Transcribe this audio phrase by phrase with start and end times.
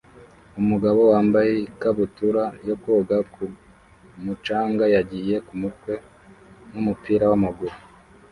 [0.61, 3.43] Umugabo wambaye ikabutura yo koga ku
[4.23, 5.93] mucanga yagiye kumutwe
[6.71, 7.75] numupira wamaguru